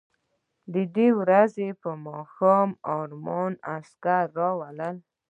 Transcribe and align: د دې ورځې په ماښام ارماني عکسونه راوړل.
د 0.73 0.75
دې 0.95 1.07
ورځې 1.19 1.67
په 1.81 1.89
ماښام 2.07 2.69
ارماني 2.97 3.55
عکسونه 3.73 4.17
راوړل. 4.37 4.95